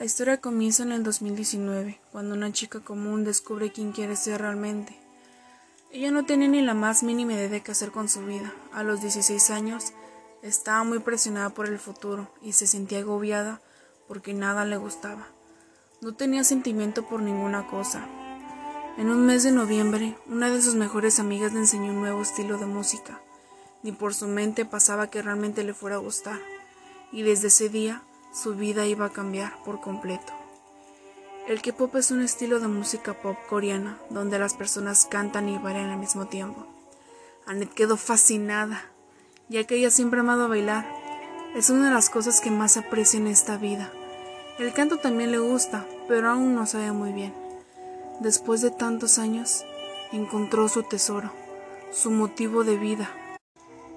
[0.00, 4.98] La historia comienza en el 2019, cuando una chica común descubre quién quiere ser realmente.
[5.92, 8.50] Ella no tenía ni la más mínima idea de qué hacer con su vida.
[8.72, 9.92] A los 16 años
[10.40, 13.60] estaba muy presionada por el futuro y se sentía agobiada
[14.08, 15.26] porque nada le gustaba.
[16.00, 18.08] No tenía sentimiento por ninguna cosa.
[18.96, 22.56] En un mes de noviembre, una de sus mejores amigas le enseñó un nuevo estilo
[22.56, 23.20] de música.
[23.82, 26.40] Ni por su mente pasaba que realmente le fuera a gustar.
[27.12, 28.02] Y desde ese día
[28.32, 30.32] su vida iba a cambiar por completo.
[31.48, 35.90] El K-pop es un estilo de música pop coreana donde las personas cantan y bailan
[35.90, 36.64] al mismo tiempo.
[37.46, 38.84] Annette quedó fascinada,
[39.48, 40.86] ya que ella siempre ha amado bailar.
[41.56, 43.90] Es una de las cosas que más aprecia en esta vida.
[44.60, 47.34] El canto también le gusta, pero aún no sabe muy bien.
[48.20, 49.64] Después de tantos años,
[50.12, 51.32] encontró su tesoro,
[51.90, 53.10] su motivo de vida.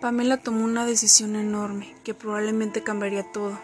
[0.00, 3.58] Pamela tomó una decisión enorme que probablemente cambiaría todo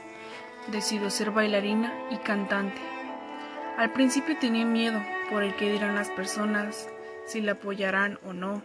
[0.69, 2.81] decidió ser bailarina y cantante.
[3.77, 5.01] Al principio tenía miedo
[5.31, 6.89] por el que dirán las personas,
[7.27, 8.63] si la apoyarán o no.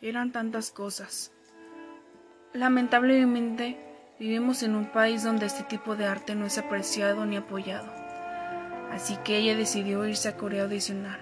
[0.00, 1.32] Eran tantas cosas.
[2.52, 3.80] Lamentablemente,
[4.20, 7.90] vivimos en un país donde este tipo de arte no es apreciado ni apoyado.
[8.92, 11.18] Así que ella decidió irse a Corea a audicionar.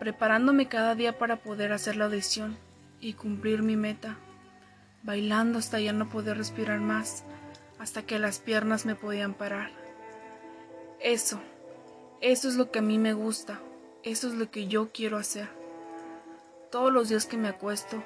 [0.00, 2.56] Preparándome cada día para poder hacer la audición
[3.00, 4.16] y cumplir mi meta.
[5.02, 7.24] Bailando hasta ya no poder respirar más
[7.80, 9.70] hasta que las piernas me podían parar.
[11.00, 11.40] Eso,
[12.20, 13.58] eso es lo que a mí me gusta,
[14.02, 15.48] eso es lo que yo quiero hacer.
[16.70, 18.02] Todos los días que me acuesto,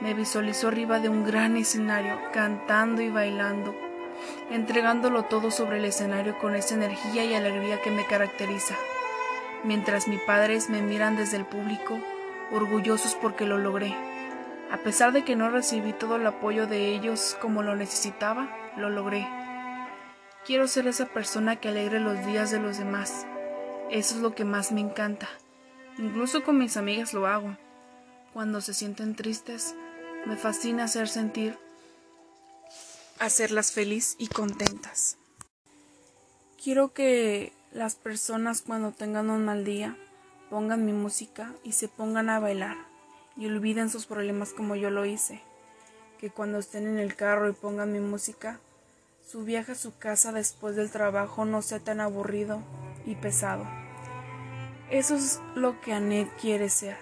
[0.00, 3.74] me visualizo arriba de un gran escenario, cantando y bailando,
[4.50, 8.76] entregándolo todo sobre el escenario con esa energía y alegría que me caracteriza,
[9.64, 11.98] mientras mis padres me miran desde el público,
[12.52, 13.94] orgullosos porque lo logré.
[14.70, 18.88] A pesar de que no recibí todo el apoyo de ellos como lo necesitaba, lo
[18.88, 19.26] logré.
[20.46, 23.26] Quiero ser esa persona que alegre los días de los demás.
[23.90, 25.28] Eso es lo que más me encanta.
[25.98, 27.56] Incluso con mis amigas lo hago.
[28.32, 29.74] Cuando se sienten tristes,
[30.24, 31.58] me fascina hacer sentir,
[33.18, 35.16] hacerlas feliz y contentas.
[36.62, 39.96] Quiero que las personas cuando tengan un mal día
[40.48, 42.89] pongan mi música y se pongan a bailar
[43.36, 45.40] y olviden sus problemas como yo lo hice.
[46.18, 48.60] Que cuando estén en el carro y pongan mi música,
[49.26, 52.62] su viaje a su casa después del trabajo no sea tan aburrido
[53.06, 53.64] y pesado.
[54.90, 56.96] Eso es lo que Annette quiere ser.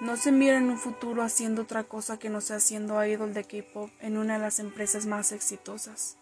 [0.00, 3.44] No se mira en un futuro haciendo otra cosa que no sea siendo idol de
[3.44, 6.16] K-pop en una de las empresas más exitosas.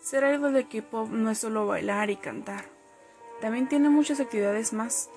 [0.00, 2.64] Ser idol de K-pop no es solo bailar y cantar,
[3.42, 5.10] también tiene muchas actividades más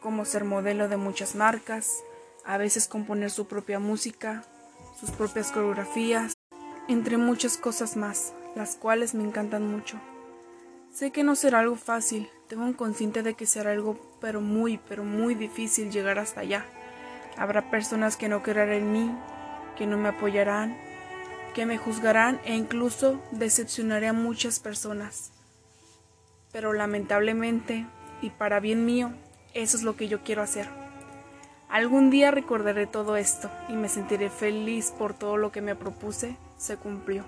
[0.00, 2.02] como ser modelo de muchas marcas,
[2.44, 4.44] a veces componer su propia música,
[4.98, 6.34] sus propias coreografías,
[6.88, 10.00] entre muchas cosas más, las cuales me encantan mucho.
[10.92, 14.78] Sé que no será algo fácil, tengo un consciente de que será algo pero muy,
[14.88, 16.64] pero muy difícil llegar hasta allá.
[17.36, 19.18] Habrá personas que no creerán en mí,
[19.76, 20.76] que no me apoyarán,
[21.54, 25.30] que me juzgarán e incluso decepcionaré a muchas personas.
[26.52, 27.86] Pero lamentablemente,
[28.22, 29.12] y para bien mío,
[29.54, 30.68] eso es lo que yo quiero hacer.
[31.68, 36.36] Algún día recordaré todo esto y me sentiré feliz por todo lo que me propuse
[36.56, 37.24] se cumplió.